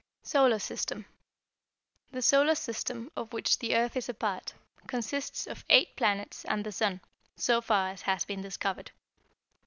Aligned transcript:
Solar 0.23 0.57
System 0.57 1.05
The 2.11 2.23
Solar 2.23 2.55
System, 2.55 3.11
of 3.15 3.31
which 3.33 3.59
the 3.59 3.75
earth 3.75 3.95
is 3.95 4.09
a 4.09 4.15
part, 4.15 4.55
consists 4.87 5.45
of 5.45 5.63
eight 5.69 5.95
planets 5.95 6.43
and 6.45 6.65
the 6.65 6.71
sun, 6.71 7.01
so 7.35 7.61
far 7.61 7.89
as 7.89 8.01
has 8.01 8.25
been 8.25 8.41
discovered. 8.41 8.89